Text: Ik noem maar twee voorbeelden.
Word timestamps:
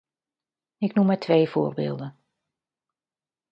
Ik 0.77 0.93
noem 0.93 1.05
maar 1.05 1.19
twee 1.19 1.49
voorbeelden. 1.49 2.17